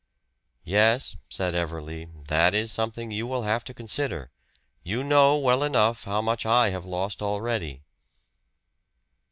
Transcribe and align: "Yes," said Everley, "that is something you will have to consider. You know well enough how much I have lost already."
"Yes," 0.63 1.15
said 1.29 1.53
Everley, 1.53 2.07
"that 2.27 2.55
is 2.55 2.71
something 2.71 3.11
you 3.11 3.27
will 3.27 3.43
have 3.43 3.63
to 3.65 3.71
consider. 3.75 4.31
You 4.81 5.03
know 5.03 5.37
well 5.37 5.61
enough 5.61 6.05
how 6.05 6.23
much 6.23 6.43
I 6.43 6.71
have 6.71 6.85
lost 6.85 7.21
already." 7.21 7.83